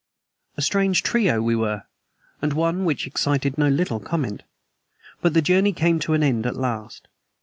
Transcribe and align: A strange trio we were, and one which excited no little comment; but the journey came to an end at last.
A 0.57 0.63
strange 0.63 1.03
trio 1.03 1.43
we 1.43 1.55
were, 1.55 1.83
and 2.41 2.53
one 2.53 2.85
which 2.85 3.05
excited 3.05 3.55
no 3.55 3.67
little 3.67 3.99
comment; 3.99 4.41
but 5.21 5.35
the 5.35 5.43
journey 5.43 5.73
came 5.73 5.99
to 5.99 6.15
an 6.15 6.23
end 6.23 6.47
at 6.47 6.55
last. 6.57 7.07